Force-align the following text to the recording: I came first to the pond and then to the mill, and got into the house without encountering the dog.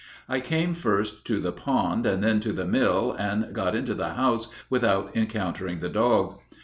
I 0.27 0.39
came 0.39 0.73
first 0.73 1.25
to 1.25 1.39
the 1.39 1.51
pond 1.51 2.07
and 2.07 2.23
then 2.23 2.39
to 2.39 2.51
the 2.51 2.65
mill, 2.65 3.11
and 3.19 3.53
got 3.53 3.75
into 3.75 3.93
the 3.93 4.13
house 4.15 4.47
without 4.67 5.15
encountering 5.15 5.79
the 5.79 5.89
dog. 5.89 6.39